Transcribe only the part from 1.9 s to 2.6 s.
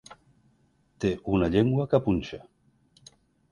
que punxa.